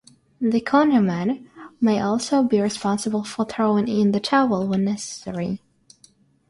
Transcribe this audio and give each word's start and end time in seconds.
The 0.39 0.61
cornerman 0.61 1.47
may 1.79 1.99
also 2.01 2.41
be 2.41 2.59
responsible 2.59 3.23
for 3.23 3.45
throwing 3.45 3.87
in 3.87 4.13
the 4.13 4.19
towel 4.19 4.67
when 4.67 4.83
necessary. 4.83 5.61